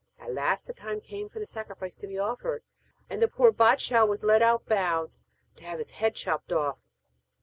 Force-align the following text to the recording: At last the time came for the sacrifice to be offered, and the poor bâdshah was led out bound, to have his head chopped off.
At 0.17 0.33
last 0.33 0.65
the 0.65 0.73
time 0.73 0.99
came 0.99 1.29
for 1.29 1.37
the 1.37 1.45
sacrifice 1.45 1.95
to 1.97 2.07
be 2.07 2.17
offered, 2.17 2.63
and 3.07 3.21
the 3.21 3.27
poor 3.27 3.51
bâdshah 3.53 4.07
was 4.07 4.23
led 4.23 4.41
out 4.41 4.65
bound, 4.65 5.11
to 5.57 5.63
have 5.63 5.77
his 5.77 5.91
head 5.91 6.15
chopped 6.15 6.51
off. 6.51 6.79